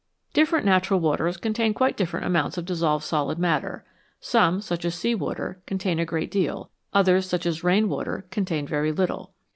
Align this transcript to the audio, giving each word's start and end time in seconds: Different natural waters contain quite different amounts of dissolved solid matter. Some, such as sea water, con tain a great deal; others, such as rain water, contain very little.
Different 0.33 0.65
natural 0.65 0.99
waters 0.99 1.37
contain 1.37 1.75
quite 1.75 1.95
different 1.95 2.25
amounts 2.25 2.57
of 2.57 2.65
dissolved 2.65 3.05
solid 3.05 3.37
matter. 3.37 3.85
Some, 4.19 4.59
such 4.59 4.83
as 4.83 4.95
sea 4.95 5.13
water, 5.13 5.61
con 5.67 5.77
tain 5.77 5.99
a 5.99 6.05
great 6.05 6.31
deal; 6.31 6.71
others, 6.91 7.27
such 7.29 7.45
as 7.45 7.63
rain 7.63 7.87
water, 7.87 8.25
contain 8.31 8.65
very 8.65 8.91
little. 8.91 9.31